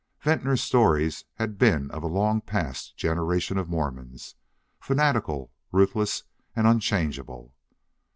Venters's 0.21 0.63
stories 0.65 1.25
had 1.35 1.59
been 1.59 1.91
of 1.91 2.01
a 2.01 2.07
long 2.07 2.41
past 2.41 2.97
generation 2.97 3.59
of 3.59 3.69
Mormons, 3.69 4.33
fanatical, 4.79 5.51
ruthless, 5.71 6.23
and 6.55 6.65
unchangeable. 6.65 7.53